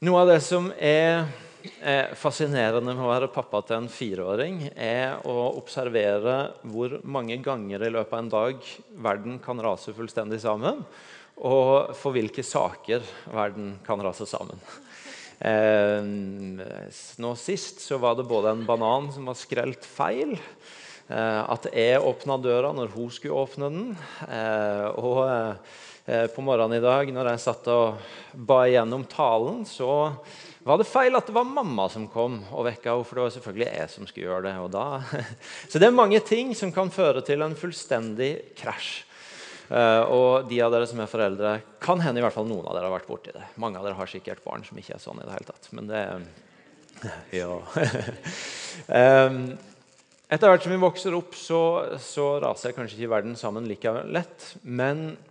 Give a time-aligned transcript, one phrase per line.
[0.00, 1.26] Noe av det som er
[1.84, 7.84] eh, fascinerende med å være pappa til en fireåring, er å observere hvor mange ganger
[7.84, 8.70] i løpet av en dag
[9.04, 10.80] verden kan rase fullstendig sammen,
[11.36, 14.64] og for hvilke saker verden kan rase sammen.
[15.36, 16.00] Eh,
[17.20, 20.32] nå sist så var det både en banan som var skrelt feil,
[21.12, 23.86] eh, at jeg åpna døra når hun skulle åpne den,
[24.96, 25.60] og
[26.34, 28.00] på morgenen i dag når jeg satt og
[28.34, 29.90] ba igjennom talen, så
[30.66, 33.06] var det feil at det var mamma som kom og vekka henne.
[33.08, 34.56] For det var selvfølgelig jeg som skulle gjøre det.
[34.60, 34.86] Og Da,
[35.70, 39.06] så det er mange ting som kan føre til en fullstendig krasj.
[39.70, 41.50] Uh, og de av dere som er foreldre,
[41.82, 43.44] kan hende i hvert fall noen av dere har vært borti det.
[43.62, 45.70] Mange av dere har sikkert barn som ikke er sånn i det hele tatt.
[45.78, 46.04] Men det
[47.40, 47.54] Ja.
[50.30, 51.60] etter hvert som vi vokser opp, så,
[52.02, 54.50] så raser kanskje ikke verden sammen like lett.
[54.66, 55.29] Men Eh,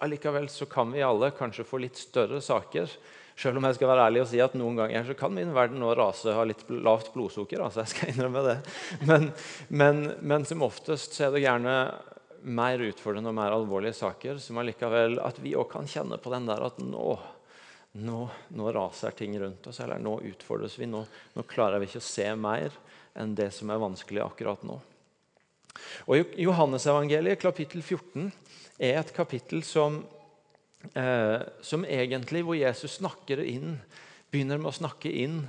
[0.00, 2.90] allikevel så kan vi alle kanskje få litt større saker.
[3.40, 5.80] Selv om jeg skal være ærlig og si at noen ganger så kan min verden
[5.80, 7.62] nå rase ha litt lavt blodsukker.
[7.64, 8.56] altså jeg skal innrømme det.
[9.08, 9.30] Men,
[9.68, 11.76] men, men som oftest så er det gjerne
[12.40, 16.48] mer utfordrende og mer alvorlige saker som allikevel at vi òg kan kjenne på den
[16.48, 17.16] der at nå,
[18.00, 18.20] nå,
[18.56, 20.88] nå, raser ting rundt oss, eller nå utfordres vi.
[20.88, 21.04] Nå,
[21.36, 22.76] nå klarer vi ikke å se mer
[23.18, 24.78] enn det som er vanskelig akkurat nå.
[26.08, 28.30] Og I Johannesevangeliet kapittel 14
[28.80, 30.00] er et kapittel som,
[30.94, 33.76] eh, som egentlig hvor Jesus snakker inn,
[34.32, 35.42] begynner med å snakke inn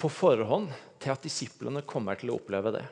[0.00, 2.84] på forhånd til at disiplene kommer til å oppleve det.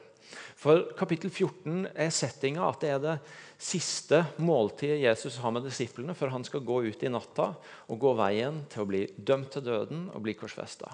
[0.57, 3.17] For Kapittel 14 er settinga at det er det
[3.63, 7.51] siste måltidet Jesus har med disiplene før han skal gå ut i natta
[7.91, 10.93] og gå veien til å bli dømt til døden og bli korsfesta.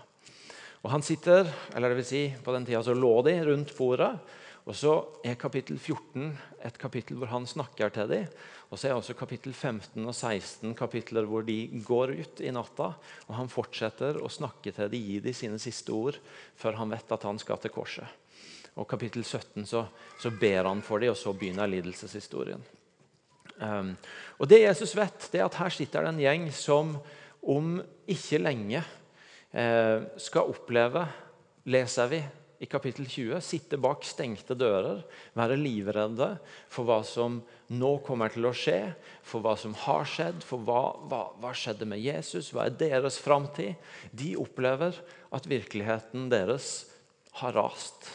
[0.84, 4.12] Og han sitter, eller det vil si, På den tida så lå de rundt bordet.
[4.68, 4.94] Og så
[5.24, 8.26] er kapittel 14 et kapittel hvor han snakker til dem.
[8.68, 12.90] Og så er også kapittel 15 og 16 kapitler hvor de går ut i natta.
[13.28, 16.18] Og han fortsetter å snakke til de, gi de sine siste ord,
[16.58, 18.18] før han vet at han skal til korset.
[18.78, 19.86] Og kapittel 17 så,
[20.20, 22.60] så ber han for dem, og så begynner lidelseshistorien.
[23.58, 23.96] Um,
[24.38, 26.92] og Det Jesus vet, det er at her sitter det en gjeng som
[27.48, 27.78] om
[28.10, 28.82] ikke lenge
[29.52, 31.04] eh, skal oppleve,
[31.70, 32.20] leser vi,
[32.58, 35.04] i kapittel 20 sitte bak stengte dører,
[35.38, 36.32] være livredde
[36.72, 37.38] for hva som
[37.70, 41.86] nå kommer til å skje, for hva som har skjedd, for hva, hva, hva skjedde
[41.86, 43.78] med Jesus, hva er deres framtid?
[44.10, 44.98] De opplever
[45.34, 46.88] at virkeligheten deres
[47.38, 48.10] har rast.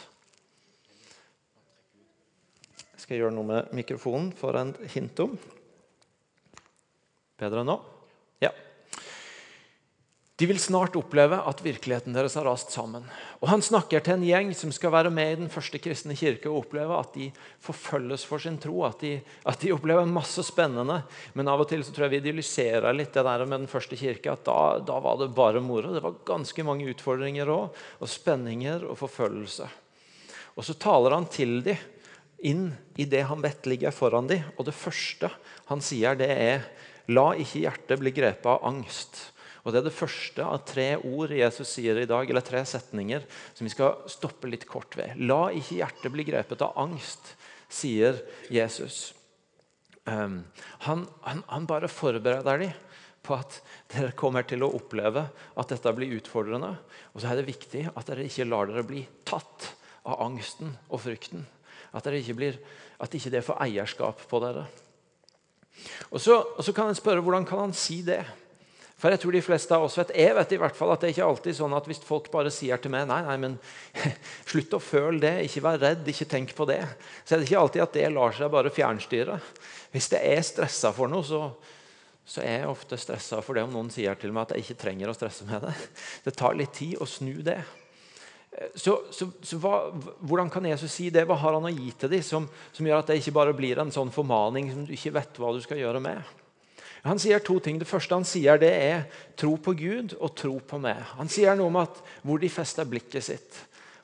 [2.92, 5.38] Jeg skal gjøre noe med mikrofonen for en hint om.
[7.40, 7.80] Bedre enn nå?
[10.34, 13.04] De vil snart oppleve at virkeligheten deres har rast sammen.
[13.38, 16.50] Og Han snakker til en gjeng som skal være med i den første kristne kirke
[16.50, 17.28] og oppleve at de
[17.62, 18.80] forfølges for sin tro.
[18.82, 21.04] At de, at de opplever masse spennende.
[21.38, 23.94] Men av og til så tror jeg vi idylliserer litt det der med den første
[24.00, 24.34] kirke.
[24.34, 25.94] At da, da var det bare moro.
[25.94, 27.78] Det var ganske mange utfordringer òg.
[28.02, 29.68] Og spenninger og forfølgelse.
[30.58, 31.78] Og så taler han til dem
[32.44, 32.66] inn
[32.98, 34.42] i det han vet ligger foran dem.
[34.58, 35.30] Og det første
[35.70, 36.66] han sier, det er
[37.14, 39.33] La ikke hjertet bli grepet av angst.
[39.64, 43.24] Og Det er det første av tre ord Jesus sier i dag, eller tre setninger
[43.56, 45.16] som vi skal stoppe litt kort ved.
[45.24, 47.32] La ikke hjertet bli grepet av angst,
[47.72, 48.20] sier
[48.52, 49.14] Jesus.
[50.04, 50.42] Um,
[50.84, 52.74] han, han, han, bare forbereder dem
[53.24, 53.56] på at
[53.88, 56.74] dere kommer til å oppleve at dette blir utfordrende.
[57.14, 59.70] Og så er det viktig at dere ikke lar dere bli tatt
[60.04, 61.48] av angsten og frykten.
[61.96, 62.60] At, ikke, blir,
[63.00, 64.68] at ikke det får eierskap på dere.
[66.12, 68.20] Og så, og så kan en spørre hvordan kan han si det?
[69.04, 71.10] For jeg tror de fleste av oss vet, jeg vet i hvert fall at det
[71.10, 73.56] er ikke alltid sånn at hvis folk bare sier til meg nei, nei, men
[74.48, 76.78] slutt å føle det, ikke vær redd, ikke tenk på det,
[77.20, 79.36] så er det ikke alltid at det lar seg bare fjernstyre.
[79.92, 81.42] Hvis jeg er stressa for noe, så,
[82.24, 84.80] så er jeg ofte stressa for det om noen sier til meg at jeg ikke
[84.86, 85.74] trenger å stresse med det.
[86.24, 87.58] Det tar litt tid å snu det.
[88.72, 89.90] Så, så, så hva,
[90.24, 91.26] Hvordan kan Jesus si det?
[91.28, 93.84] Hva har han å gi til dem som, som gjør at det ikke bare blir
[93.84, 96.40] en sånn formaning som du ikke vet hva du skal gjøre med?
[97.04, 97.76] Han sier to ting.
[97.80, 99.04] Det første han sier, det er
[99.36, 101.02] tro på Gud og tro på meg.
[101.18, 103.58] Han sier noe om at hvor de fester blikket sitt.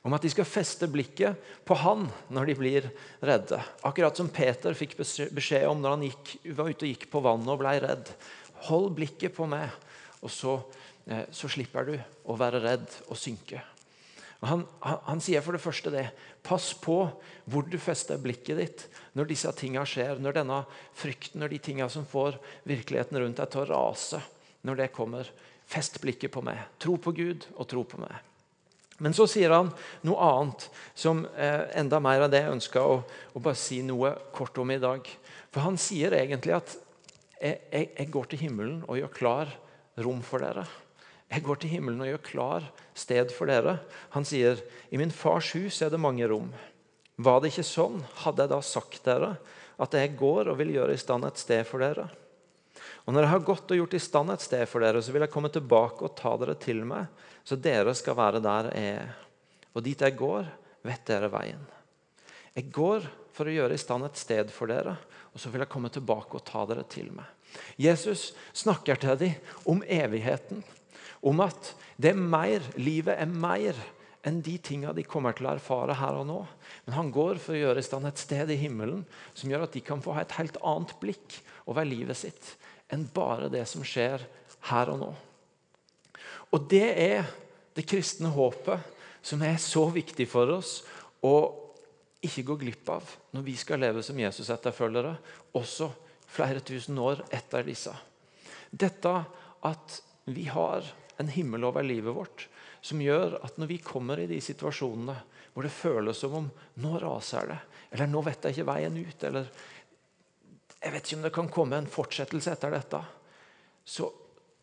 [0.05, 2.87] Om at de skal feste blikket på han når de blir
[3.21, 3.57] redde.
[3.85, 7.53] Akkurat som Peter fikk beskjed om når han gikk, var ute og gikk på vannet
[7.53, 8.13] og ble redd.
[8.69, 9.69] Hold blikket på meg,
[10.21, 10.57] og så,
[11.09, 11.95] eh, så slipper du
[12.29, 13.61] å være redd og synke.
[14.41, 16.07] Han, han, han, sier for det første det.
[16.41, 16.97] Pass på
[17.45, 20.17] hvor du fester blikket ditt når disse tingene skjer.
[20.17, 20.63] Når denne
[20.97, 22.39] frykten og de tingene som får
[22.69, 24.21] virkeligheten rundt deg til å rase.
[24.65, 25.29] Når det kommer.
[25.69, 26.57] Fest blikket på meg.
[26.81, 28.17] Tro på Gud og tro på meg.
[29.01, 29.71] Men så sier han
[30.05, 34.11] noe annet, som eh, enda mer av det jeg ønska å, å, bare si noe
[34.35, 35.07] kort om i dag.
[35.49, 36.75] For han sier egentlig at
[37.41, 39.55] jeg, jeg, jeg går til himmelen og gjør klar
[40.05, 40.67] rom for dere.
[41.31, 42.65] Jeg går til himmelen og gjør klar
[42.97, 43.77] sted for dere.
[44.15, 44.59] Han sier,
[44.91, 46.49] i min fars hus er det mange rom.
[47.21, 49.35] Var det ikke sånn, hadde jeg da sagt dere
[49.81, 52.09] at jeg går og vil gjøre i stand et sted for dere.
[53.05, 55.25] Og når jeg har gått og gjort i stand et sted for dere, så vil
[55.25, 57.07] jeg komme tilbake og ta dere til meg,
[57.43, 59.13] så dere skal være der jeg er.
[59.71, 60.49] Og dit jeg går,
[60.85, 61.63] vet dere veien.
[62.57, 64.97] Jeg går for å gjøre i stand et sted for dere,
[65.31, 67.25] og så vil jeg komme tilbake og ta dere til meg.
[67.79, 70.61] Jesus snakker til dem om evigheten,
[71.21, 73.77] om at det er mer, livet er mer
[74.27, 76.39] enn de tingene de kommer til å erfare her og nå.
[76.85, 79.03] Men han går for å gjøre i stand et sted i himmelen
[79.33, 81.39] som gjør at de kan få ha et helt annet blikk
[81.69, 82.53] over livet sitt
[82.91, 84.21] enn bare det som skjer
[84.69, 85.11] her og nå.
[86.51, 87.29] Og det er
[87.77, 90.81] det kristne håpet som er så viktig for oss
[91.23, 91.35] å
[92.21, 95.15] ikke gå glipp av når vi skal leve som Jesus-etterfølgere,
[95.57, 95.89] også
[96.31, 97.93] flere tusen år etter disse.
[98.69, 99.13] Dette
[99.67, 99.97] at
[100.29, 100.85] vi har
[101.21, 102.47] en himmel over livet vårt
[102.81, 105.15] som gjør at når vi kommer i de situasjonene
[105.51, 106.47] hvor det føles som om
[106.81, 107.59] nå raser det,
[107.91, 109.49] eller nå vet jeg ikke veien ut, eller
[110.81, 113.01] jeg vet ikke om det kan komme en fortsettelse etter dette,
[113.85, 114.07] så,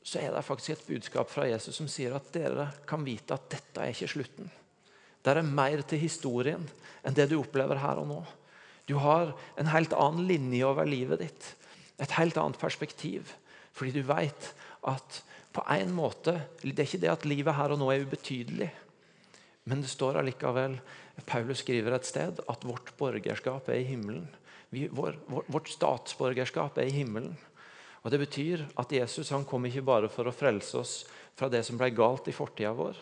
[0.03, 3.51] så er det faktisk et budskap fra Jesus som sier at dere kan vite at
[3.53, 4.49] dette er ikke slutten.
[5.23, 6.65] Det er mer til historien
[7.05, 8.19] enn det du opplever her og nå.
[8.89, 11.49] Du har en helt annen linje over livet ditt.
[12.01, 13.35] Et helt annet perspektiv.
[13.77, 14.53] Fordi du vet
[14.89, 15.19] at
[15.53, 18.69] på en måte Det er ikke det at livet her og nå er ubetydelig.
[19.69, 20.79] Men det står allikevel
[21.27, 24.29] Paulus skriver et sted at vårt borgerskap er i himmelen.
[24.71, 25.17] Vi, vår,
[25.49, 27.35] vårt statsborgerskap er i himmelen.
[28.05, 30.95] Og Det betyr at Jesus han kom ikke bare for å frelse oss
[31.37, 32.97] fra det som ble galt i fortida vår,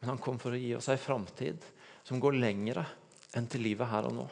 [0.00, 1.62] men han kom for å gi oss ei framtid
[2.06, 2.84] som går lengre
[3.36, 4.26] enn til livet her og nå.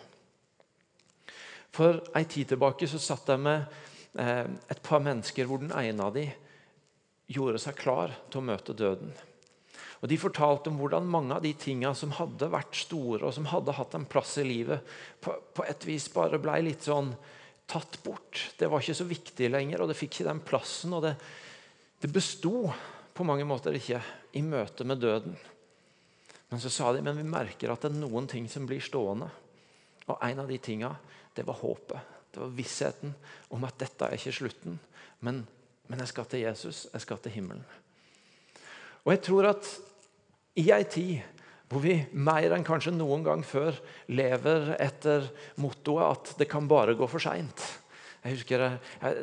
[1.76, 3.66] For ei tid tilbake så satt jeg med
[4.16, 6.32] eh, et par mennesker hvor den ene av dem
[7.26, 9.14] gjorde seg klar til å møte døden.
[10.02, 13.48] Og De fortalte om hvordan mange av de tingene som hadde vært store, og som
[13.50, 14.84] hadde hatt en plass i livet,
[15.24, 17.14] på, på et vis bare ble litt sånn
[17.66, 18.42] tatt bort.
[18.58, 20.94] Det var ikke så viktig lenger, og det fikk ikke den plassen.
[20.94, 21.16] Og det,
[22.02, 22.68] det besto
[23.16, 24.02] på mange måter ikke
[24.36, 25.36] i møte med døden.
[26.52, 29.28] Men så sa de men vi merker at det er noen ting som blir stående.
[30.06, 30.92] Og en av de tinga,
[31.34, 32.12] det var håpet.
[32.30, 33.14] Det var vissheten
[33.56, 34.76] om at dette er ikke slutten.
[35.26, 35.42] Men,
[35.86, 36.86] men jeg skal til Jesus.
[36.92, 37.64] Jeg skal til himmelen.
[39.06, 39.70] Og jeg tror at
[40.58, 41.32] i ei tid
[41.66, 43.74] hvor vi mer enn kanskje noen gang før
[44.14, 45.26] lever etter
[45.58, 47.64] mottoet at det kan bare gå for seint
[48.26, 48.62] jeg husker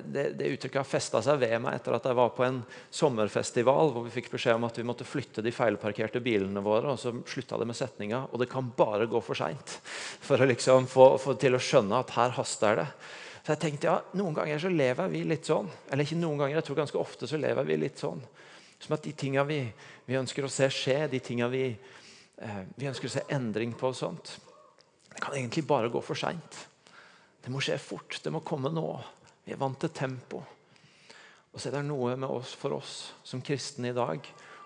[0.07, 2.62] Det, det uttrykket har festa seg ved meg etter at jeg var på en
[2.94, 6.94] sommerfestival hvor vi fikk beskjed om at vi måtte flytte de feilparkerte bilene våre.
[6.94, 9.80] og Så slutta det med setninga 'og det kan bare gå for seint'.
[10.24, 12.88] For å liksom få, få, til å skjønne at her haster det.
[13.43, 15.67] Så jeg tenkte ja, Noen ganger så lever vi litt sånn.
[15.91, 18.21] Eller ikke noen ganger, jeg tror ganske ofte så lever vi litt sånn.
[18.79, 19.59] Som at de tinga vi,
[20.07, 21.65] vi, ønsker å se skje, de tinga vi,
[22.39, 24.37] eh, vi ønsker å se endring på, og sånt,
[25.11, 26.63] det kan egentlig bare gå for seint.
[27.43, 28.17] Det må skje fort.
[28.23, 28.87] Det må komme nå.
[29.43, 30.39] Vi er vant til tempo.
[31.51, 32.95] Og så er det noe med oss for oss
[33.27, 34.23] som kristne i dag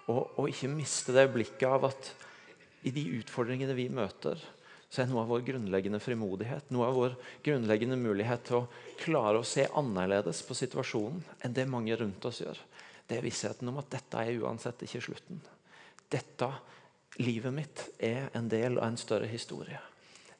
[0.08, 2.12] å ikke miste det blikket av at
[2.88, 4.40] i de utfordringene vi møter,
[4.98, 7.16] så er noe av vår grunnleggende frimodighet, noe av vår
[7.46, 8.68] grunnleggende mulighet til å
[8.98, 12.58] klare å se annerledes på situasjonen enn det mange rundt oss gjør.
[13.06, 15.44] Det er vissheten om at dette er uansett ikke slutten.
[16.10, 16.50] Dette,
[17.22, 19.78] livet mitt, er en del av en større historie.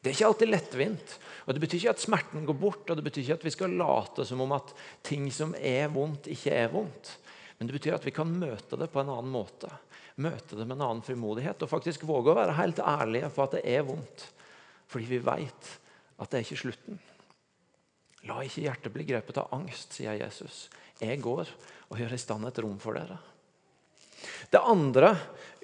[0.02, 1.14] Det er ikke alltid lettvint.
[1.46, 3.78] og Det betyr ikke at smerten går bort, og det betyr ikke at vi skal
[3.78, 4.74] late som om at
[5.06, 7.14] ting som er vondt, ikke er vondt.
[7.60, 9.70] Men det betyr at vi kan møte det på en annen måte.
[10.18, 13.58] Møte det med en annen frimodighet og faktisk våge å være helt ærlige på at
[13.60, 14.26] det er vondt.
[14.88, 15.72] Fordi vi veit
[16.18, 17.00] at det er ikke slutten.
[18.28, 20.68] La ikke hjertet bli grepet av angst, sier Jesus.
[21.00, 21.50] Jeg går
[21.88, 23.20] og gjør i stand et rom for dere.
[24.50, 25.12] Det andre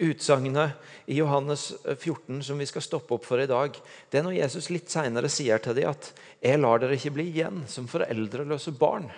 [0.03, 3.73] utsagnet i Johannes 14 som vi skal stoppe opp for i dag,
[4.09, 7.29] det er når Jesus litt senere sier til dem at 'Jeg lar dere ikke bli
[7.31, 9.09] igjen som foreldreløse barn'.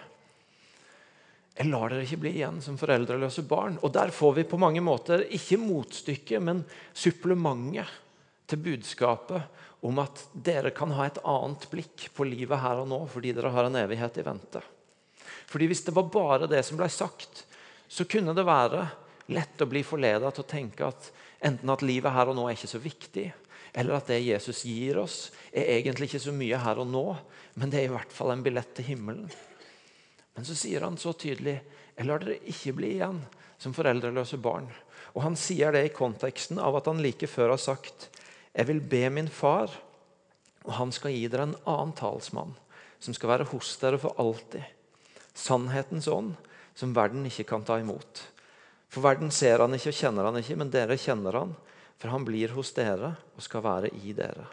[1.55, 3.79] Jeg lar dere ikke bli igjen som foreldreløse barn.
[3.81, 7.88] Og Der får vi på mange måter ikke motstykket, men supplementet
[8.45, 13.01] til budskapet om at dere kan ha et annet blikk på livet her og nå
[13.11, 14.61] fordi dere har en evighet i vente.
[15.45, 17.45] Fordi Hvis det var bare det som ble sagt,
[17.87, 18.87] så kunne det være
[19.33, 21.11] lett å bli forleda til å tenke at
[21.45, 23.27] enten at livet her og nå er ikke så viktig,
[23.75, 27.05] eller at det Jesus gir oss, er egentlig ikke så mye her og nå,
[27.59, 29.29] men det er i hvert fall en billett til himmelen.
[30.35, 31.59] Men så sier han så tydelig
[31.95, 33.21] jeg lar dere ikke bli igjen
[33.61, 34.67] som foreldreløse barn.
[35.15, 38.09] Og Han sier det i konteksten av at han like før har sagt
[38.55, 39.74] jeg vil be min far,
[40.65, 42.55] og han skal gi dere en annen talsmann,
[43.03, 44.63] som skal være hos dere for alltid.
[45.35, 46.33] Sannhetens ånd,
[46.75, 48.24] som verden ikke kan ta imot.
[48.91, 51.51] For verden ser han ikke og kjenner han ikke, men dere kjenner han,
[52.00, 54.47] for han blir hos dere og skal være i dere.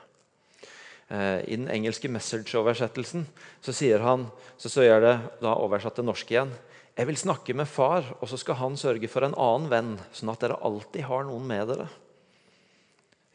[1.12, 3.26] Eh, I den engelske message-oversettelsen
[3.62, 4.26] så sier han,
[4.58, 6.52] så, gjør det da oversatt til norsk igjen
[6.96, 10.32] Jeg vil snakke med far, og så skal han sørge for en annen venn, sånn
[10.32, 11.86] at dere alltid har noen med dere.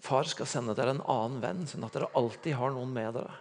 [0.08, 3.34] Far skal sende dere en annen venn, sånn at dere alltid har noen med dere.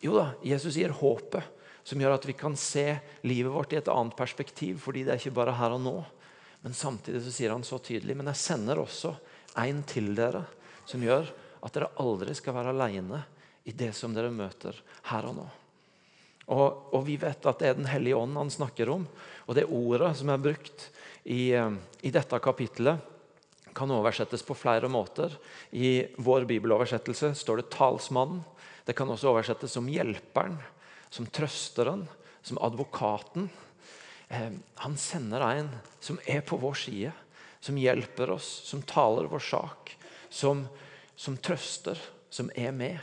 [0.00, 2.86] Jo da, Jesus gir håpet som gjør at vi kan se
[3.26, 5.94] livet vårt i et annet perspektiv, fordi det er ikke bare her og nå.
[6.64, 9.14] Men samtidig så sier han så tydelig men jeg sender også
[9.60, 10.44] en til dere
[10.88, 11.28] som gjør
[11.60, 13.22] at dere aldri skal være alene
[13.68, 14.76] i det som dere møter
[15.10, 15.46] her og nå.
[16.50, 19.04] Og, og Vi vet at det er Den hellige ånd han snakker om.
[19.46, 20.88] Og det ordet som er brukt
[21.22, 22.98] i, eh, i dette kapittelet,
[23.74, 25.34] kan oversettes på flere måter.
[25.70, 28.44] I vår bibeloversettelse står det 'talsmannen'.
[28.84, 30.58] Det kan også oversettes som 'hjelperen'
[31.10, 32.08] som trøsteren,
[32.42, 33.50] som advokaten.
[34.28, 37.12] Eh, han sender en som er på vår side,
[37.60, 39.96] som hjelper oss, som taler vår sak,
[40.30, 40.64] som,
[41.16, 41.98] som trøster,
[42.30, 42.98] som er med.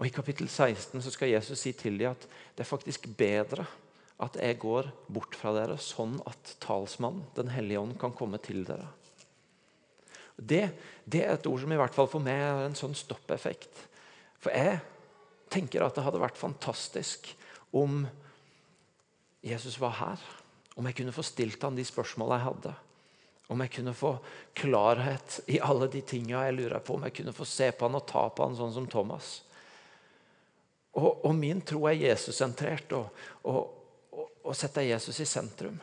[0.00, 3.68] Og I kapittel 16 så skal Jesus si til dem at det er faktisk bedre
[4.22, 8.66] at jeg går bort fra dere, sånn at talsmannen, Den hellige ånd, kan komme til
[8.66, 8.90] dere.
[10.36, 10.64] Det,
[11.04, 13.84] det, er et ord som i hvert fall for meg har en sånn stoppeffekt.
[14.42, 14.80] For jeg
[15.52, 17.28] tenker at det hadde vært fantastisk
[17.76, 18.06] om
[19.44, 20.24] Jesus var her.
[20.78, 22.74] Om jeg kunne få stilt han de spørsmålene jeg hadde.
[23.52, 24.12] Om jeg kunne få
[24.56, 26.96] klarhet i alle de tingene jeg lurer på.
[26.96, 29.34] Om jeg kunne få se på han og ta på han sånn som Thomas.
[30.92, 33.60] Og, og min tro er Jesus-sentrert og, og,
[34.42, 35.78] og, setter Jesus i sentrum.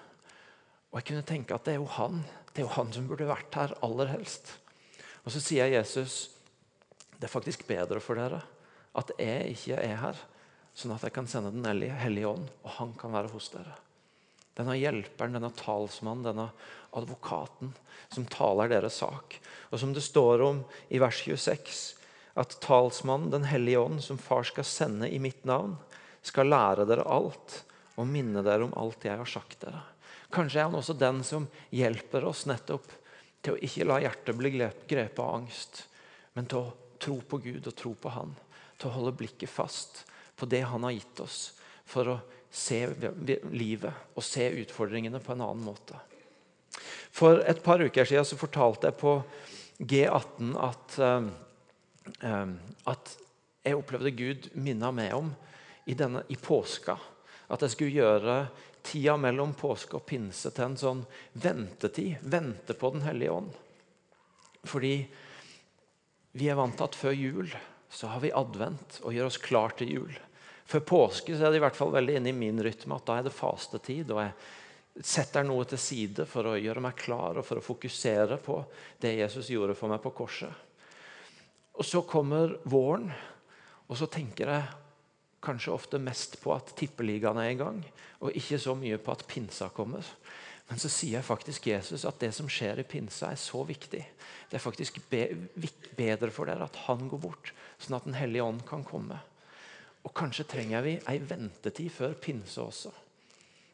[0.90, 2.22] Og jeg kunne tenke at det er jo han
[2.54, 4.56] det er jo han som burde vært her aller helst.
[5.26, 6.30] Og så sier Jesus
[7.20, 8.40] det er faktisk bedre for dere
[8.98, 10.18] at jeg ikke er her,
[10.74, 11.68] sånn at jeg kan sende Den
[12.00, 13.76] hellige ånd, og han kan være hos dere.
[14.58, 16.48] Denne hjelperen, denne talsmannen, denne
[16.98, 17.72] advokaten
[18.12, 19.38] som taler deres sak.
[19.70, 21.84] Og som det står om i vers 26,
[22.40, 25.78] at talsmannen, Den hellige ånd, som far skal sende i mitt navn,
[26.22, 27.64] skal lære dere alt
[27.96, 29.84] og minne dere om alt jeg har sagt dere.
[30.34, 32.92] Kanskje er han også den som hjelper oss nettopp
[33.42, 35.86] til å ikke la hjertet bli grepet av angst,
[36.36, 38.36] men til å tro på Gud og tro på Han
[38.80, 40.04] til å holde blikket fast
[40.40, 41.40] på det han har gitt oss,
[41.84, 42.20] for å
[42.50, 42.86] se
[43.52, 45.98] livet og se utfordringene på en annen måte.
[47.12, 49.18] For et par uker siden så fortalte jeg på
[49.80, 50.98] G18 at,
[52.24, 52.54] uh,
[52.94, 53.14] at
[53.66, 55.34] jeg opplevde Gud minna meg om
[55.90, 56.96] i, denne, i påska
[57.50, 58.36] at jeg skulle gjøre
[58.86, 61.02] tida mellom påske og pinse til en sånn
[61.34, 62.22] ventetid.
[62.22, 63.52] Vente på Den hellige ånd.
[64.68, 64.94] Fordi
[66.40, 67.54] vi er vant til at før jul
[67.90, 70.18] så har vi advent og gjør oss klar til jul.
[70.70, 73.18] Før påske så er det i hvert fall veldig inne i min rytme at da
[73.18, 74.12] er det fastetid.
[74.14, 78.38] og jeg setter noe til side for å gjøre meg klar og for å fokusere
[78.44, 78.60] på
[79.02, 80.52] det Jesus gjorde for meg på korset.
[81.80, 83.10] Og Så kommer våren,
[83.88, 84.64] og så tenker jeg
[85.44, 87.80] kanskje ofte mest på at tippeligaen er i gang,
[88.20, 90.06] og ikke så mye på at pinsa kommer.
[90.70, 94.04] Men så sier faktisk Jesus at det som skjer i pinsa, er så viktig.
[94.50, 98.62] Det er faktisk bedre for dere at han går bort, sånn at Den hellige ånd
[98.68, 99.18] kan komme.
[100.06, 102.94] Og Kanskje trenger vi ei ventetid før pinse også.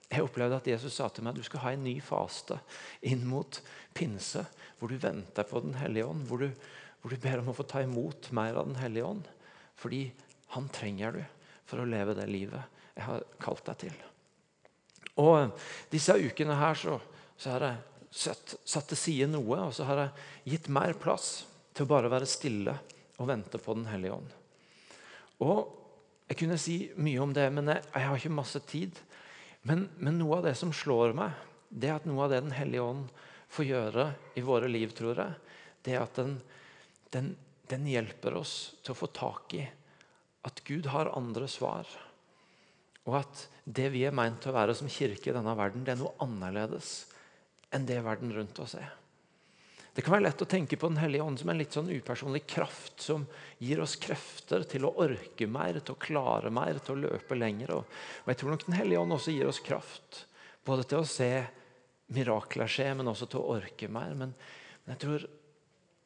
[0.06, 2.60] Jeg opplevde at Jesus sa til meg at du skal ha en ny faste
[3.04, 3.60] inn mot
[3.98, 4.46] pinse,
[4.80, 6.52] hvor du venter på Den hellige ånd, hvor du,
[7.02, 9.28] hvor du ber om å få ta imot mer av Den hellige ånd.
[9.76, 10.06] Fordi
[10.56, 11.24] han trenger du
[11.66, 13.96] for å leve det livet jeg har kalt deg til.
[15.22, 15.52] Og
[15.92, 16.98] Disse ukene her så,
[17.38, 21.46] så har jeg satt, satt til side noe, og så har jeg gitt mer plass
[21.76, 22.76] til å bare være stille
[23.20, 24.38] og vente på Den hellige ånd.
[25.46, 25.82] Og
[26.26, 28.98] Jeg kunne si mye om det, men jeg, jeg har ikke masse tid.
[29.70, 31.36] Men, men, noe av det som slår meg,
[31.70, 33.12] det er at noe av det Den hellige ånd
[33.54, 35.36] får gjøre i våre liv, tror jeg,
[35.86, 36.34] det er at den,
[37.14, 37.28] den,
[37.70, 39.62] den hjelper oss til å få tak i
[40.46, 41.90] at Gud har andre svar.
[43.06, 45.96] Og at det vi er meint til å være som kirke i denne verden, det
[45.96, 47.08] er noe annerledes
[47.74, 48.94] enn det verden rundt oss er.
[49.96, 52.42] Det kan være lett å tenke på Den hellige ånd som en litt sånn upersonlig
[52.52, 53.24] kraft som
[53.64, 57.72] gir oss krefter til å orke mer, til å klare mer, til å løpe lenger.
[57.78, 60.26] Og jeg tror nok Den hellige ånd også gir oss kraft,
[60.68, 61.30] både til å se
[62.12, 64.12] mirakler skje, men også til å orke mer.
[64.20, 64.36] Men,
[64.84, 65.28] men jeg tror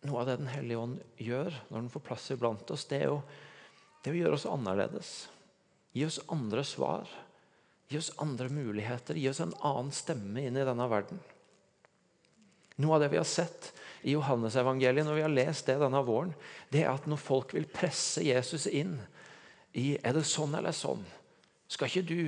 [0.05, 3.15] noe av det Den hellige ånd gjør når den får plass iblant oss, det er,
[3.17, 3.23] å,
[4.03, 5.11] det å gjøre oss annerledes.
[5.95, 7.09] Gi oss andre svar.
[7.89, 9.17] Gi oss andre muligheter.
[9.17, 11.21] Gi oss en annen stemme inn i denne verden.
[12.79, 13.73] Noe av det vi har sett
[14.07, 16.31] i Johannesevangeliet når vi har lest det denne våren,
[16.71, 18.95] det er at når folk vil presse Jesus inn
[19.75, 21.01] i er det sånn eller sånn,
[21.69, 22.21] skal ikke du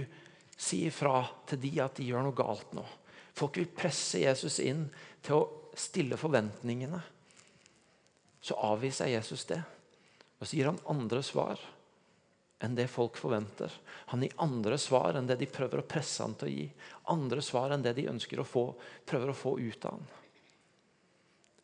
[0.62, 2.84] si ifra til de at de gjør noe galt nå.
[3.38, 4.84] Folk vil presse Jesus inn
[5.24, 5.48] til å
[5.78, 7.00] stille forventningene.
[8.44, 9.62] Så avviser Jesus det.
[10.42, 11.62] Og så gir han andre svar
[12.62, 13.74] enn det folk forventer.
[14.14, 16.66] Han gir andre svar enn det de prøver å presse han til å gi.
[17.14, 18.66] Andre svar enn det de ønsker å få,
[19.06, 20.10] prøver å få ut av han.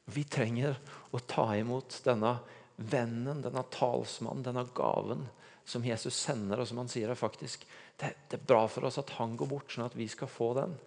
[0.07, 0.77] Vi trenger
[1.11, 2.37] å ta imot denne
[2.77, 5.25] vennen, denne talsmannen, denne gaven
[5.67, 7.65] som Jesus sender, og som han sier er faktisk
[7.99, 10.53] det, det, er bra for oss at han går bort, sånn at vi skal få
[10.55, 10.77] den.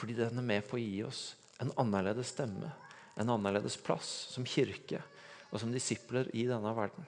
[0.00, 2.72] Fordi den er med på å gi oss en annerledes stemme,
[3.20, 5.02] en annerledes plass som kirke
[5.50, 7.04] og som disipler i denne verden.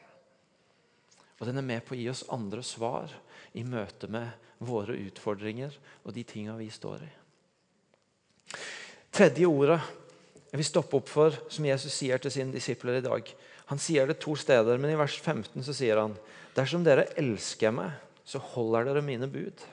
[1.36, 3.12] Og den er med på å gi oss andre svar
[3.56, 4.32] i møte med
[4.64, 5.74] våre utfordringer
[6.04, 7.12] og de tinga vi står i.
[9.12, 9.80] Tredje ordet
[10.46, 13.28] jeg vil stoppe opp for, som Jesus sier til sine disipler i dag.
[13.68, 16.14] Han sier det to steder, men i vers 15 så sier han
[16.56, 17.90] Dersom dere elsker meg,
[18.24, 19.64] så holder dere mine bud.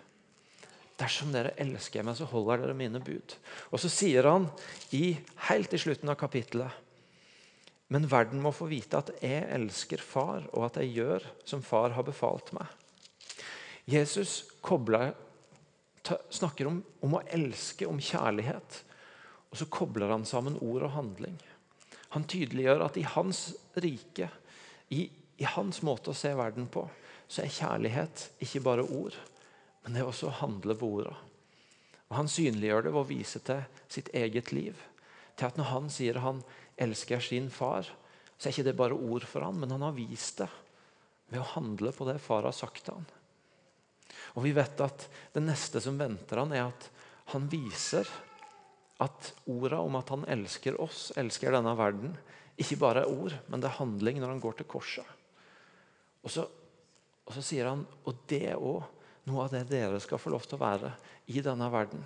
[1.00, 3.36] Dersom dere elsker meg, så holder dere mine bud.
[3.72, 4.50] Og så sier han
[4.91, 5.13] i,
[5.48, 6.82] helt i slutten av kapittelet
[7.94, 11.94] Men verden må få vite at jeg elsker far, og at jeg gjør som far
[11.94, 12.66] har befalt meg.
[13.86, 15.12] Jesus kobler,
[16.34, 18.80] snakker om, om å elske, om kjærlighet.
[19.52, 21.38] Og så kobler han sammen ord og handling.
[22.16, 23.44] Han tydeliggjør at i hans
[23.82, 24.30] rike,
[24.90, 25.06] i,
[25.38, 26.88] i hans måte å se verden på,
[27.28, 29.16] så er kjærlighet ikke bare ord,
[29.84, 31.14] men det er også å handle på orda.
[32.10, 34.78] Og Han synliggjør det ved å vise til sitt eget liv.
[35.34, 36.44] Til at Når han sier han
[36.84, 37.88] elsker jeg sin far,
[38.38, 40.50] så er ikke det bare ord for han, men han har vist det
[41.32, 43.08] ved å handle på det far har sagt til han.
[44.36, 46.90] Og Vi vet at det neste som venter han, er at
[47.34, 48.10] han viser
[49.02, 52.13] at orda om at han elsker oss, elsker denne verden,
[52.60, 55.08] ikke bare er ord, men det er handling når han går til korset.
[56.24, 56.46] Og så,
[57.25, 58.84] og så sier han og det er òg
[59.30, 60.92] noe av det dere skal få lov til å være
[61.32, 62.04] i denne verden.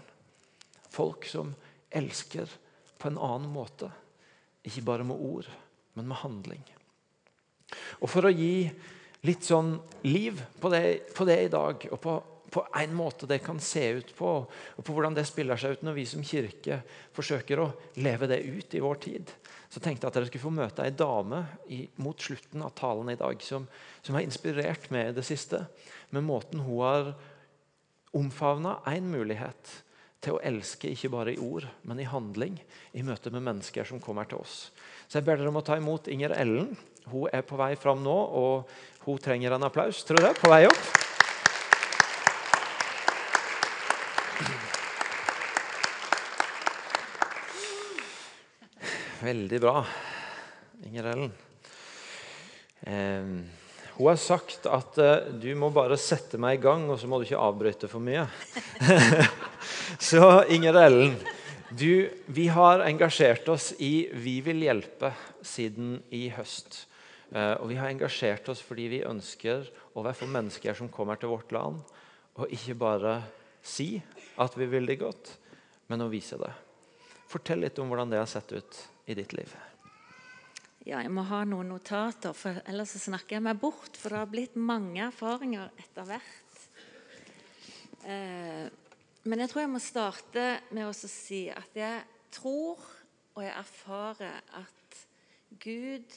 [0.93, 1.51] Folk som
[1.89, 2.49] elsker
[2.97, 3.89] på en annen måte.
[4.67, 5.47] Ikke bare med ord,
[5.95, 6.63] men med handling.
[8.01, 8.67] Og For å gi
[9.27, 10.83] litt sånn liv på det,
[11.15, 12.17] på det i dag, og på
[12.49, 15.83] på en måte det kan se ut på, og på hvordan det spiller seg ut
[15.85, 16.79] når vi som kirke
[17.15, 19.33] forsøker å leve det ut i vår tid.
[19.67, 23.11] Så tenkte jeg at dere skulle få møte ei dame i, mot slutten av talen
[23.11, 23.67] i dag som,
[24.01, 25.65] som har inspirert meg i det siste
[26.15, 27.11] med måten hun har
[28.15, 29.73] omfavna én mulighet
[30.23, 32.57] til å elske ikke bare i ord, men i handling
[32.97, 34.69] i møte med mennesker som kommer til oss.
[35.07, 36.71] Så jeg ber dere om å ta imot Inger Ellen.
[37.07, 40.65] Hun er på vei fram nå, og hun trenger en applaus, tror jeg, på vei
[40.67, 40.87] opp.
[49.27, 49.79] Veldig bra,
[50.87, 51.31] Inger Ellen.
[52.87, 53.31] Eh,
[53.97, 57.17] hun har sagt at eh, du må bare sette meg i gang, og så må
[57.17, 58.27] du ikke avbryte for mye.
[59.99, 61.15] så Inger Ellen,
[61.69, 65.13] du, vi har engasjert oss i Vi vil hjelpe
[65.45, 66.85] siden i høst.
[67.31, 71.19] Eh, og vi har engasjert oss fordi vi ønsker å være for mennesker som kommer
[71.19, 71.81] til vårt land,
[72.37, 73.17] og ikke bare
[73.63, 73.97] si
[74.39, 75.33] at vi vil det godt,
[75.91, 76.51] men å vise det.
[77.27, 79.51] Fortell litt om hvordan det har sett ut i ditt liv.
[80.87, 83.97] Ja, jeg må ha noen notater, for ellers snakker jeg meg bort.
[83.99, 86.61] For det har blitt mange erfaringer etter hvert.
[88.07, 88.69] Eh,
[89.27, 92.79] men jeg tror jeg må starte med å si at jeg tror
[93.37, 95.01] og jeg erfarer at
[95.61, 96.15] Gud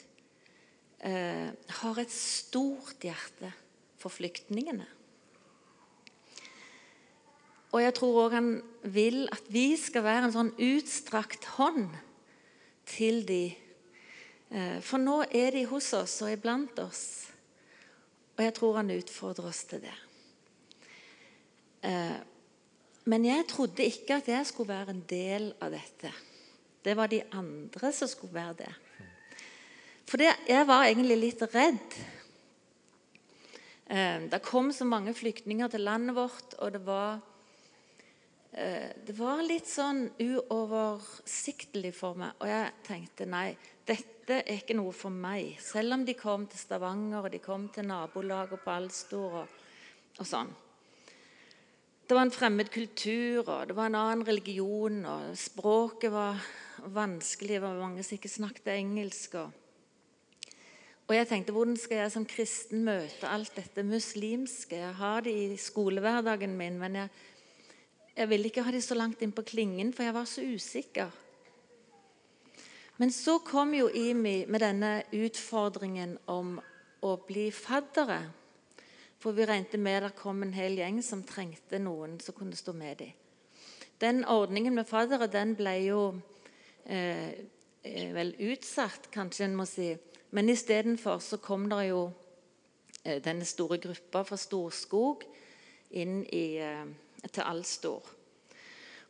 [1.05, 3.51] eh, har et stort hjerte
[4.01, 4.87] for flyktningene.
[7.71, 8.49] Og jeg tror òg han
[8.95, 11.93] vil at vi skal være en sånn utstrakt hånd
[12.89, 13.43] til de.
[14.49, 17.05] Eh, for nå er de hos oss og iblant oss.
[18.33, 19.95] Og jeg tror han utfordrer oss til det.
[21.85, 22.17] Eh,
[23.09, 26.11] men jeg trodde ikke at jeg skulle være en del av dette.
[26.81, 28.71] Det var de andre som skulle være det.
[30.09, 31.97] For jeg var egentlig litt redd.
[33.87, 37.21] Eh, det kom så mange flyktninger til landet vårt, og det var
[38.51, 42.35] Eh, det var litt sånn uoversiktlig for meg.
[42.43, 43.53] Og jeg tenkte nei,
[43.87, 45.55] dette er ikke noe for meg.
[45.63, 49.55] Selv om de kom til Stavanger og de kom til nabolaget på Alstor og,
[50.17, 50.51] og, sånn.
[52.11, 56.41] Det var en fremmed kultur, og det var en annen religion, og språket var
[56.91, 57.53] vanskelig.
[57.53, 59.37] Det var mange som ikke snakket engelsk.
[59.39, 59.53] Og,
[61.07, 64.75] og jeg tenkte, hvordan skal jeg som kristen møte alt dette muslimske?
[64.75, 67.07] Jeg har det i skolehverdagen min, men jeg
[68.17, 71.15] jeg ville ikke ha det så langt inn på klingen, for jeg var så usikker.
[72.99, 76.57] Men så kom jo Imi med denne utfordringen om
[76.99, 78.19] å bli faddere
[79.21, 82.73] For vi regnet med det kom en hel gjeng som trengte noen som kunne stå
[82.73, 83.13] med dem.
[84.01, 86.03] Den ordningen med faddere den ble jo
[86.85, 87.59] eh
[88.13, 89.95] vel utsatt, kanskje en må si.
[90.31, 92.11] Men istedenfor så kom det jo
[93.03, 95.25] eh, denne store gruppa fra Storskog
[95.91, 96.85] inn i, eh,
[97.27, 98.03] til Alstor.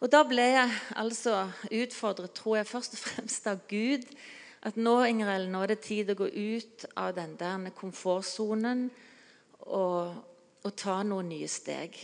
[0.01, 4.07] Og Da ble jeg altså utfordret, tror jeg, først og fremst av Gud.
[4.63, 8.89] At nå Ingrid, nå er det tid å gå ut av den der komfortsonen
[9.77, 10.19] og,
[10.63, 11.95] og ta noen nye steg.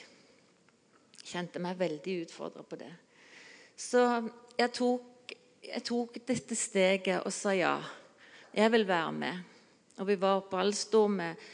[1.27, 2.91] Kjente meg veldig utfordra på det.
[3.77, 4.01] Så
[4.57, 5.35] jeg tok,
[5.67, 7.77] jeg tok dette steget og sa ja.
[8.55, 9.41] Jeg vil være med.
[10.01, 11.47] Og vi var på Alstom med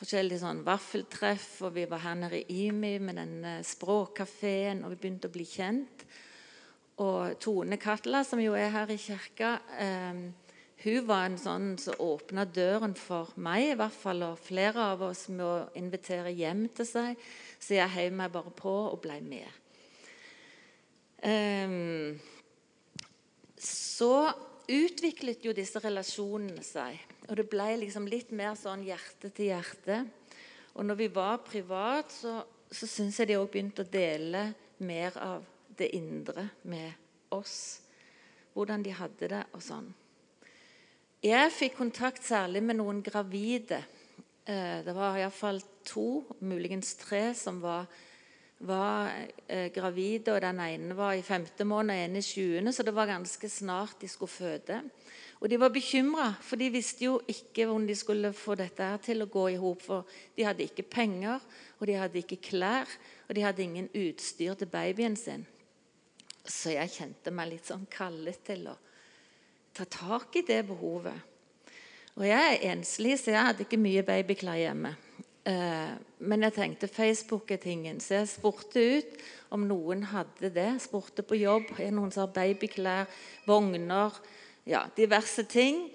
[0.00, 5.00] forskjellige sånn vaffeltreff, og vi var her nede i IMI med denne språkkafeen, og vi
[5.02, 6.04] begynte å bli kjent.
[7.04, 10.22] Og Tone Katla, som jo er her i kirka, eh,
[10.80, 15.02] hun var en sånn som åpna døren for meg, i hvert fall, og flere av
[15.10, 17.20] oss med å invitere hjem til seg.
[17.60, 19.58] Så jeg heiv meg bare på og ble med.
[21.20, 22.16] Um,
[23.60, 24.32] så
[24.70, 26.96] utviklet jo disse relasjonene seg.
[27.28, 30.00] Og det ble liksom litt mer sånn hjerte til hjerte.
[30.80, 32.38] Og når vi var privat, så,
[32.72, 34.48] så syns jeg de òg begynte å dele
[34.80, 35.44] mer av
[35.76, 37.82] det indre med oss.
[38.56, 39.90] Hvordan de hadde det og sånn.
[41.20, 43.82] Jeg fikk kontakt særlig med noen gravide.
[44.48, 47.84] Eh, det var iallfall to, muligens tre, som var
[48.60, 49.08] var
[49.48, 52.92] eh, gravide, og den ene var i femte måned og en i sjuende, så det
[52.96, 54.80] var ganske snart de skulle føde.
[55.40, 59.00] Og de var bekymra, for de visste jo ikke hvordan de skulle få dette her
[59.00, 59.80] til å gå i hop.
[59.80, 61.40] For de hadde ikke penger,
[61.78, 62.92] og de hadde ikke klær,
[63.28, 65.46] og de hadde ingen utstyr til babyen sin.
[66.44, 68.76] Så jeg kjente meg litt sånn kallet til å
[69.80, 71.16] ta tak i det behovet.
[72.18, 74.92] Og jeg er enslig, så jeg hadde ikke mye babyklær hjemme.
[75.48, 75.92] Eh,
[76.28, 79.22] men jeg tenkte Facebook er tingen, så jeg spurte ut
[79.54, 80.68] om noen hadde det.
[80.84, 81.72] Spurte på jobb.
[81.80, 83.08] Er noen som har babyklær,
[83.48, 84.20] vogner,
[84.68, 85.86] ja, diverse ting.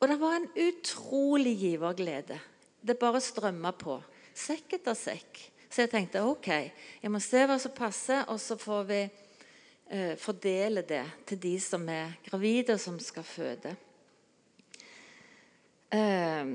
[0.00, 2.40] Og det var en utrolig giverglede.
[2.80, 4.00] Det bare strømma på.
[4.34, 5.38] Sekk etter sekk.
[5.70, 6.48] Så jeg tenkte ok,
[6.98, 9.02] jeg må se hva som passer, og så får vi
[9.90, 13.74] eh, fordele det til de som er gravide, og som skal føde.
[15.90, 16.54] Eh,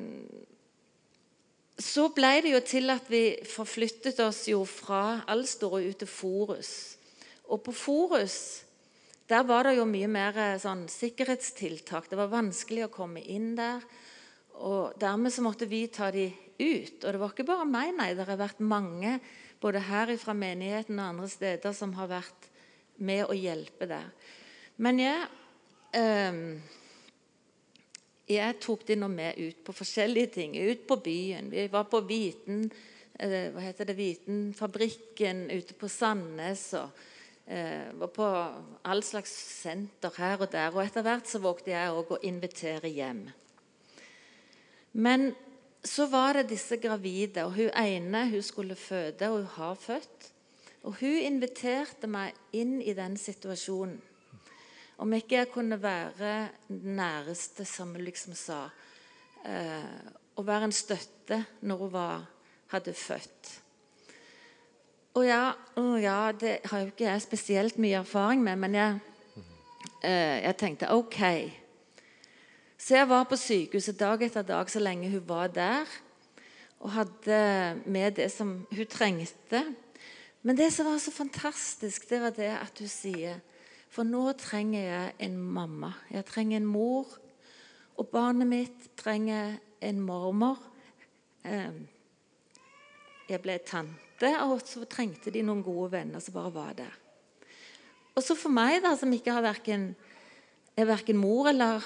[1.76, 6.08] så ble det jo til at vi forflyttet oss jo fra Alstor og ut til
[6.10, 6.72] Forus.
[7.52, 8.38] Og på Forus
[9.26, 12.12] der var det jo mye mer eh, sånn, sikkerhetstiltak.
[12.12, 13.82] Det var vanskelig å komme inn der.
[14.62, 17.00] og Dermed så måtte vi ta de ut.
[17.02, 18.12] Og det var ikke bare meg, nei.
[18.14, 19.18] Det har vært mange
[19.64, 22.45] både her fra menigheten og andre steder som har vært
[22.98, 24.10] med å hjelpe der.
[24.78, 25.28] Men jeg
[25.96, 26.42] eh,
[28.26, 30.56] jeg tok de nå med ut på forskjellige ting.
[30.58, 31.50] Ut på byen.
[31.52, 32.64] Vi var på Viten,
[33.20, 36.74] eh, hva heter det, Vitenfabrikken ute på Sandnes.
[36.74, 36.90] og
[37.46, 38.26] eh, var på
[38.84, 39.30] all slags
[39.62, 40.74] senter her og der.
[40.74, 43.28] Og etter hvert så vågte jeg òg å invitere hjem.
[44.94, 45.36] Men
[45.84, 50.32] så var det disse gravide, og hun ene hun skulle føde, og hun har født.
[50.86, 53.98] Og hun inviterte meg inn i den situasjonen.
[55.02, 56.36] Om ikke jeg kunne være
[56.70, 58.70] den næreste, som hun liksom sa.
[59.44, 62.26] Eh, være en støtte når hun var,
[62.72, 63.52] hadde født.
[65.16, 65.52] Og ja,
[66.00, 68.98] ja, det har jo ikke jeg spesielt mye erfaring med, men jeg,
[70.04, 71.22] eh, jeg tenkte OK.
[72.78, 75.88] Så jeg var på sykehuset dag etter dag så lenge hun var der,
[76.80, 79.64] og hadde med det som hun trengte.
[80.46, 83.42] Men det som var så fantastisk, det var det at hun sier
[83.96, 85.94] for nå trenger jeg en mamma.
[86.12, 87.14] Jeg trenger en mor.
[87.96, 89.56] Og barnet mitt trenger
[89.88, 90.60] en mormor.
[91.48, 91.86] Ehm,
[93.30, 97.00] jeg ble tante, og så trengte de noen gode venner som bare var der.
[98.16, 99.94] Og så for meg, da, som ikke har verken,
[100.76, 101.84] er verken mor eller,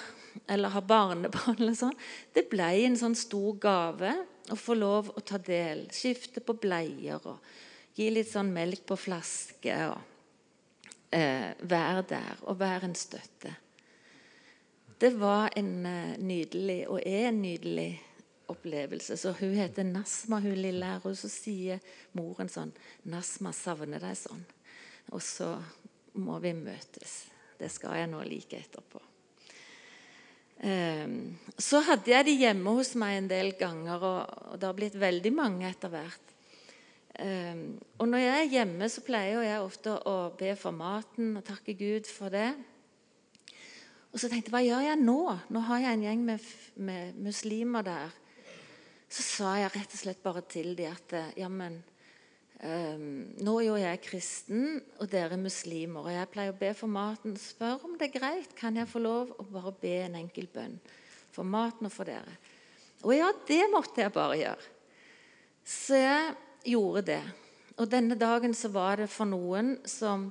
[0.50, 1.96] eller har barnebarn, eller sånn,
[2.34, 4.18] det ble en sånn stor gave
[4.50, 5.86] å få lov å ta del.
[5.94, 7.38] Skifte på bleier og
[8.00, 9.76] gi litt sånn melk på flaske.
[9.92, 10.10] og
[11.12, 13.54] eh, være der og være en støtte.
[15.00, 17.92] Det var en eh, nydelig, og er en nydelig
[18.50, 19.18] opplevelse.
[19.18, 21.04] Så Hun heter Nasma, hun lille her.
[21.04, 21.80] Og så sier
[22.18, 22.74] moren sånn
[23.06, 24.46] 'Nasma savner deg sånn.'
[25.12, 25.56] Og så
[26.14, 27.30] må vi møtes.
[27.58, 29.02] Det skal jeg nå like etterpå.
[30.60, 34.98] Um, så hadde jeg de hjemme hos meg en del ganger, og det har blitt
[35.00, 36.34] veldig mange etter hvert.
[37.20, 37.64] Um,
[38.00, 41.76] og når jeg er hjemme, så pleier jeg ofte å be for maten og takke
[41.76, 42.54] Gud for det.
[44.10, 45.20] Og så tenkte jeg hva gjør jeg nå?
[45.52, 48.18] Nå har jeg en gjeng med, med muslimer der.
[49.10, 51.82] så sa jeg rett og slett bare til dem at jammen
[52.60, 54.64] Um, nå er jo jeg kristen,
[55.00, 56.04] og dere er muslimer.
[56.04, 57.38] Og jeg pleier å be for maten.
[57.40, 58.56] Spør om det er greit.
[58.60, 60.76] Kan jeg få lov å bare be en enkel bønn
[61.32, 62.36] for maten og for dere?
[63.06, 64.74] Og ja, det måtte jeg bare gjøre.
[65.64, 67.24] Så jeg gjorde det.
[67.80, 70.28] Og denne dagen så var det for noen som,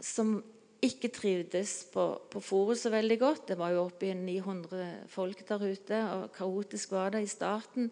[0.00, 0.38] som
[0.84, 3.46] ikke trivdes på, på Forus så veldig godt.
[3.50, 7.90] Det var jo oppi 900 folk der ute, og kaotisk var det i starten.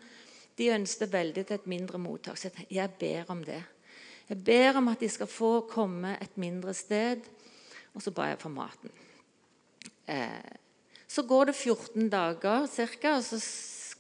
[0.59, 2.41] De ønsket veldig til et mindre mottak.
[2.41, 3.63] Så jeg, ber om det.
[4.29, 7.25] Jeg ber om at de skal få komme et mindre sted.
[7.93, 8.93] Og så ba jeg for maten.
[10.09, 10.53] Eh,
[11.09, 13.41] så går det 14 dager ca., og så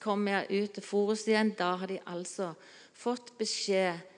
[0.01, 1.53] kommer jeg ut til Forus igjen.
[1.57, 2.53] Da har de altså
[3.03, 4.09] fått beskjed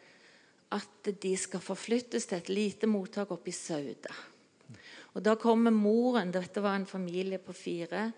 [0.75, 4.15] at de skal forflyttes til et lite mottak oppe i Sauda.
[5.15, 8.09] Og Da kommer moren Dette var en familie på fire.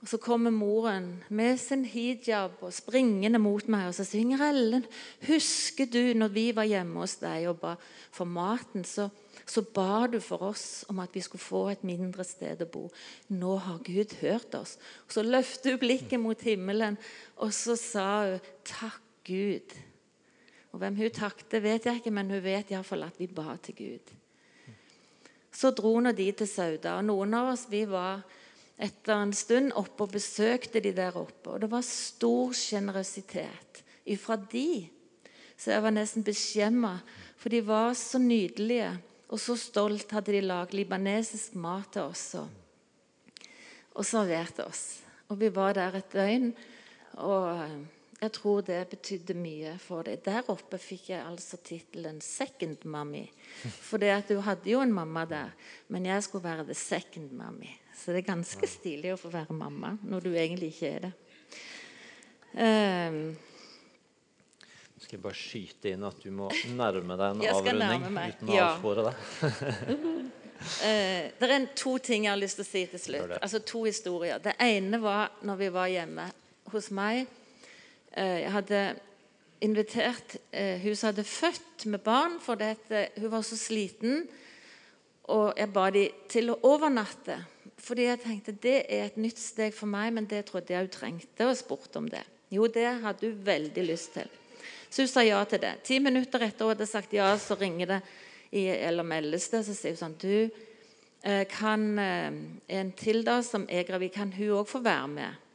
[0.00, 4.86] Og Så kommer moren med sin hijab og springende mot meg og så synger Ellen,
[5.26, 7.74] husker du når vi var hjemme hos deg og ba
[8.10, 9.10] for maten, så,
[9.44, 12.86] så ba du for oss om at vi skulle få et mindre sted å bo.
[13.28, 14.78] Nå har Gud hørt oss.
[15.04, 16.96] Og Så løfter hun blikket mot himmelen,
[17.36, 19.76] og så sa hun takk, Gud.
[20.70, 23.74] Og Hvem hun takket, vet jeg ikke, men hun vet iallfall at vi ba til
[23.78, 24.12] Gud.
[25.50, 28.22] Så dro nå de til Sauda, og noen av oss vi var
[28.80, 31.50] etter en stund oppe og besøkte de der oppe.
[31.50, 34.86] Og det var stor sjenerøsitet ifra de.
[35.60, 36.94] Så jeg var nesten beskjemma,
[37.36, 38.94] for de var så nydelige.
[39.30, 42.48] Og så stolt hadde de lagd libanesisk mat til oss og,
[43.94, 45.02] og serverte oss.
[45.30, 46.50] Og vi var der et døgn.
[47.20, 47.50] Og
[48.20, 50.20] jeg tror det betydde mye for deg.
[50.26, 53.30] Der oppe fikk jeg altså tittelen 'second mommy'.
[53.64, 55.54] For du hadde jo en mamma der,
[55.88, 57.78] men jeg skulle være 'the second mommy'.
[57.96, 61.12] Så det er ganske stilig å få være mamma når du egentlig ikke er det.
[62.52, 63.36] Um,
[65.00, 68.68] skal jeg bare skyte inn at du må nærme deg en avrunding uten å ja.
[68.74, 69.14] avspore deg.
[69.42, 73.36] uh, det er to ting jeg har lyst til å si til slutt.
[73.40, 74.38] Altså To historier.
[74.44, 76.30] Det ene var når vi var hjemme
[76.70, 77.39] hos meg.
[78.16, 78.82] Uh, jeg hadde
[79.60, 84.24] invitert uh, Hun som hadde født med barn, for dette, hun var så sliten.
[85.30, 87.38] Og jeg ba dem til å overnatte
[87.80, 90.92] fordi jeg tenkte det er et nytt steg for meg, men det trodde jeg hun
[90.92, 92.22] trengte, og spurte om det.
[92.52, 94.28] Jo, det hadde hun veldig lyst til.
[94.90, 95.76] Så hun sa ja til det.
[95.86, 98.00] Ti minutter etter hun hadde sagt ja, så ringer det
[98.50, 100.66] i, eller meldes det, så sier hun sånn Du,
[101.22, 102.40] eh, kan eh,
[102.80, 105.46] en til da som er gravid, kan hun òg få være med?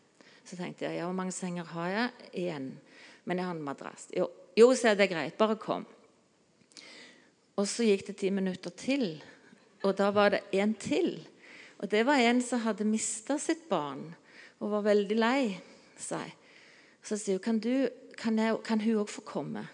[0.45, 2.69] Så tenkte jeg ja, hvor mange senger har jeg igjen?
[3.25, 4.09] Men jeg har en madrass.
[4.13, 5.37] Jo, jo så er det greit.
[5.39, 5.85] Bare kom.
[7.55, 9.15] Og så gikk det ti minutter til,
[9.85, 11.17] og da var det en til.
[11.79, 14.13] Og Det var en som hadde mista sitt barn
[14.59, 15.55] og var veldig lei
[15.99, 16.31] seg.
[17.03, 19.65] Så sier hun kan, du, kan, jeg, kan hun òg få komme.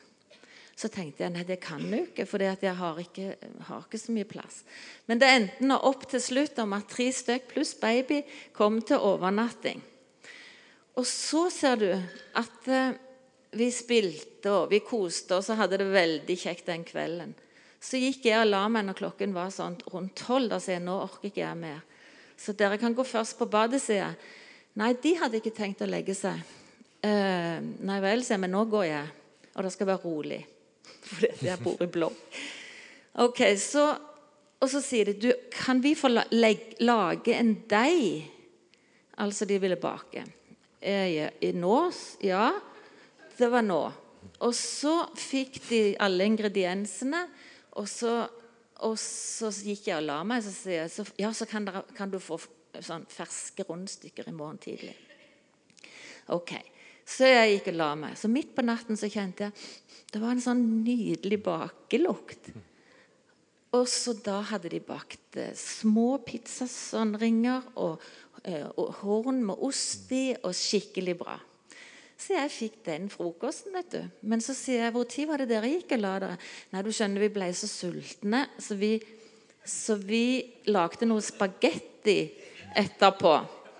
[0.75, 3.35] Så tenkte jeg nei, det kan hun ikke, for jeg har ikke,
[3.67, 4.63] har ikke, så mye plass.
[5.05, 8.23] Men det endte nå opp til slutt om at tre stykk pluss baby
[8.57, 9.83] kom til overnatting.
[10.99, 12.97] Og så ser du at eh,
[13.55, 17.33] vi spilte og vi koste oss og hadde det veldig kjekt den kvelden.
[17.81, 20.51] Så gikk jeg og la meg når klokken var sånn rundt tolv.
[20.51, 21.81] Da sier jeg nå orker ikke jeg mer.
[22.37, 24.19] Så dere kan gå først på badet, sier jeg.
[24.81, 26.37] Nei, de hadde ikke tenkt å legge seg.
[27.01, 29.09] Uh, nei vel, sier jeg, men nå går jeg.
[29.55, 30.39] Og det skal være rolig.
[31.09, 32.39] Fordi jeg bor i blokk.
[33.25, 33.89] Ok, så,
[34.61, 38.29] Og så sier de du, kan vi få lage en deig?
[39.17, 40.23] Altså, de ville bake.
[40.81, 41.77] Eh, nå?
[42.25, 42.51] Ja,
[43.37, 43.81] det var nå.
[44.41, 47.27] Og så fikk de alle ingrediensene,
[47.77, 48.23] og så
[48.81, 51.83] og så gikk jeg og la meg, så sier jeg så, ja, så kan, dere,
[51.93, 52.39] kan du få
[52.81, 54.95] sånn ferske rundstykker i morgen tidlig.
[56.33, 56.55] Ok.
[57.05, 58.17] Så jeg gikk og la meg.
[58.17, 59.69] Så midt på natten så kjente jeg
[60.11, 62.49] det var en sånn nydelig bakelukt.
[63.77, 68.03] Og så da hadde de bakt eh, små pizzasåndringer og
[69.01, 71.37] horn med ost i, og skikkelig bra.
[72.21, 74.01] Så jeg fikk den frokosten, vet du.
[74.21, 76.37] Men så sier jeg, 'Hvor tid var det dere gikk og la dere?'
[76.71, 79.01] Nei, du skjønner, vi ble så sultne, så vi,
[79.65, 82.31] så vi lagde noe spagetti
[82.77, 83.33] etterpå.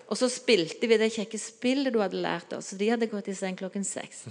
[0.10, 2.74] Og så spilte vi det kjekke spillet du hadde lært oss.
[2.74, 4.26] Så de hadde gått i seng klokken seks.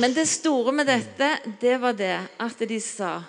[0.00, 1.28] Men det store med dette,
[1.60, 3.22] det var det at de sa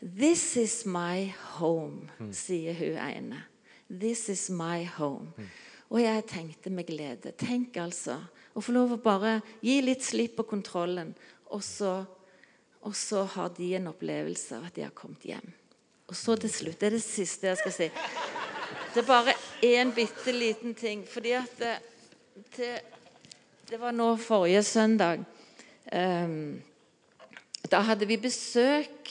[0.00, 3.49] This is my home, sier hun ene.
[3.90, 5.32] This is my home.
[5.90, 7.32] Og jeg tenkte med glede.
[7.34, 8.20] Tenk altså
[8.54, 11.10] å få lov å bare gi litt slipp på kontrollen,
[11.50, 11.96] og så,
[12.86, 15.50] og så har de en opplevelse av at de har kommet hjem.
[16.10, 17.90] Og så til slutt Det er det siste jeg skal si.
[18.94, 21.04] Det er bare én bitte liten ting.
[21.06, 21.76] Fordi at det,
[22.56, 22.72] det,
[23.70, 25.22] Det var nå forrige søndag.
[25.92, 26.62] Um,
[27.70, 29.10] da hadde vi besøk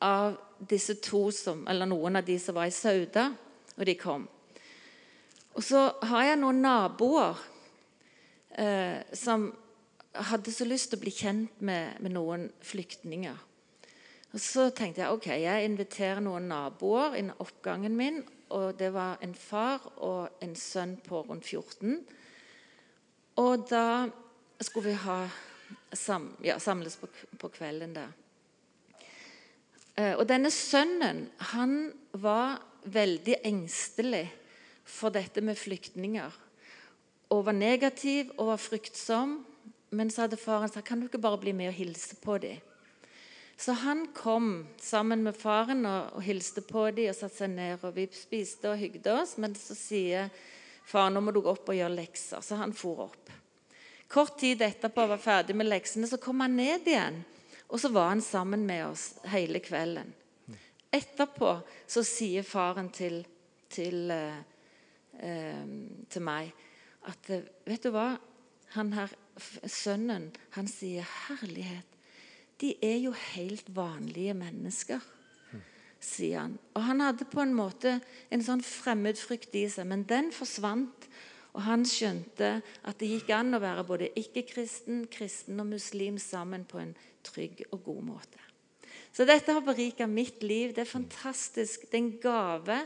[0.00, 3.30] av disse to som, eller noen av de som var i Sauda,
[3.78, 4.26] og de kom.
[5.54, 7.38] Og så har jeg noen naboer
[8.58, 9.48] eh, som
[10.28, 13.38] hadde så lyst til å bli kjent med, med, noen flyktninger.
[14.34, 18.22] Og Så tenkte jeg ok, jeg inviterer noen naboer inn oppgangen min.
[18.54, 22.00] og Det var en far og en sønn på rundt 14.
[23.38, 24.08] Og da
[24.60, 25.20] skulle vi ha
[25.92, 28.10] sam, ja, samles på, på, kvelden der.
[29.98, 34.26] Eh, og denne sønnen han var veldig engstelig
[34.88, 36.32] for dette med flyktninger.
[37.34, 39.38] Og var negativ og var fryktsom.
[39.90, 42.60] Men så hadde faren sagt kan du ikke bare bli med og hilse på dem.
[43.58, 47.82] Så han kom sammen med faren og, og hilste på dem og satte seg ned.
[47.82, 50.28] og Vi spiste og hygde oss, men så sier
[50.86, 52.44] faren nå må du gå opp og gjøre lekser.
[52.44, 53.32] Så han for opp.
[54.08, 57.18] Kort tid etterpå var ferdig med leksene, så kom han ned igjen.
[57.68, 60.14] Og så var han sammen med oss hele kvelden.
[60.94, 61.52] Etterpå
[61.86, 63.20] så sier faren til,
[63.68, 65.68] til, eh,
[66.08, 66.52] til meg
[67.08, 67.30] at
[67.68, 68.14] Vet du hva?
[68.76, 69.12] Han her,
[69.64, 71.86] Sønnen han sier 'Herlighet,
[72.60, 75.04] de er jo helt vanlige mennesker',
[76.00, 76.58] sier han.
[76.74, 81.08] Og han hadde på en måte en sånn fremmedfrykt i seg, men den forsvant
[81.58, 86.66] og han skjønte at det gikk an å være både ikke-kristen, kristen og muslim sammen
[86.68, 86.92] på en
[87.26, 88.47] trygg og god måte.
[89.18, 90.70] Så dette har berika mitt liv.
[90.74, 91.88] Det er fantastisk.
[91.90, 92.76] Det er en gave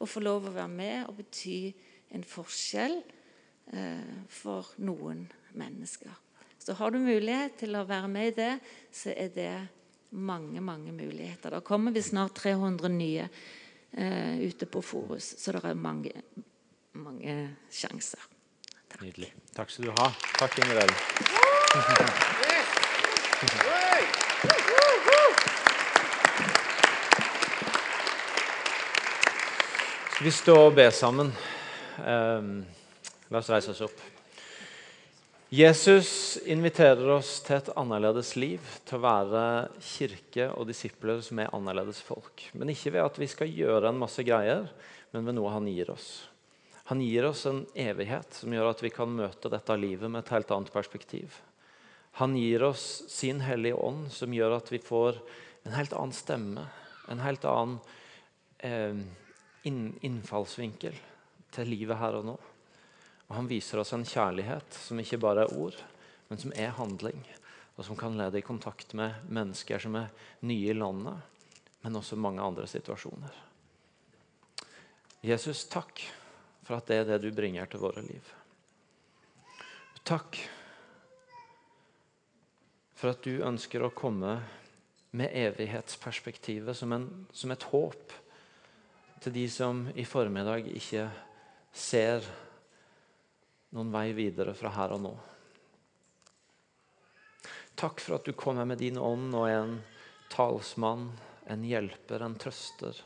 [0.00, 1.68] å få lov å være med og bety
[2.16, 2.94] en forskjell
[3.76, 6.08] eh, for noen mennesker.
[6.64, 8.54] Så har du mulighet til å være med i det,
[8.88, 9.68] så er det
[10.16, 11.58] mange, mange muligheter.
[11.58, 16.24] Da kommer vi snart 300 nye eh, ute på Forus, så det er mange,
[16.96, 17.36] mange
[17.68, 18.24] sjanser.
[18.88, 19.04] Takk.
[19.04, 19.28] Nydelig.
[19.52, 20.08] Takk skal du ha.
[20.40, 20.88] Takk, Ingrid.
[30.22, 31.32] Vi stå og be sammen?
[31.98, 32.50] Um,
[33.32, 34.00] la oss reise oss opp.
[35.50, 39.42] Jesus inviterer oss til et annerledes liv, til å være
[39.82, 42.44] kirke og disipler som er annerledes folk.
[42.54, 44.68] Men ikke ved at vi skal gjøre en masse greier,
[45.10, 46.10] men ved noe han gir oss.
[46.92, 50.34] Han gir oss en evighet som gjør at vi kan møte dette livet med et
[50.36, 51.40] helt annet perspektiv.
[52.20, 55.18] Han gir oss sin Hellige Ånd, som gjør at vi får
[55.66, 56.68] en helt annen stemme,
[57.10, 57.82] en helt annen
[58.62, 59.02] eh,
[59.68, 60.96] innfallsvinkel
[61.52, 62.36] til livet her og nå.
[63.28, 65.76] Og Han viser oss en kjærlighet som ikke bare er ord,
[66.28, 67.22] men som er handling.
[67.76, 70.10] Og som kan lede i kontakt med mennesker som er
[70.44, 71.16] nye i landet,
[71.82, 73.32] men også mange andre situasjoner.
[75.22, 76.02] Jesus, takk
[76.66, 78.26] for at det er det du bringer til våre liv.
[80.02, 80.36] Takk
[82.98, 84.40] for at du ønsker å komme
[85.16, 88.12] med evighetsperspektivet som, en, som et håp
[89.22, 91.06] til de som i formiddag ikke
[91.72, 92.24] ser
[93.72, 95.12] noen vei videre fra her og nå.
[97.78, 99.78] Takk for at du kommer med din ånd og er en
[100.32, 101.08] talsmann,
[101.46, 102.98] en hjelper, en trøster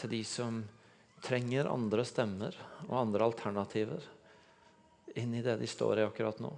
[0.00, 0.62] til de som
[1.22, 2.56] trenger andre stemmer
[2.88, 4.06] og andre alternativer
[5.18, 6.50] inn i det de står i akkurat nå.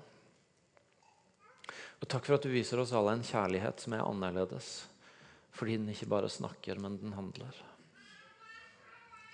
[2.00, 4.74] Og Takk for at du viser oss alle en kjærlighet som er annerledes,
[5.56, 7.64] fordi den ikke bare snakker, men den handler.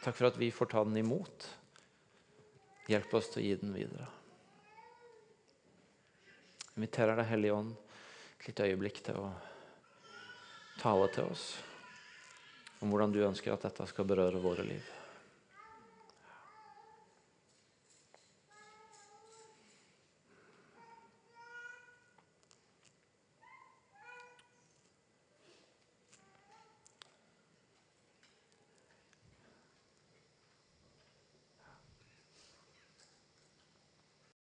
[0.00, 1.46] Takk for at vi får ta den imot.
[2.88, 4.06] Hjelp oss til å gi den videre.
[6.70, 7.74] Jeg inviterer Deg, Hellige Ånd,
[8.38, 9.26] et lite øyeblikk til å
[10.80, 11.50] tale til oss
[12.80, 14.86] om hvordan du ønsker at dette skal berøre våre liv.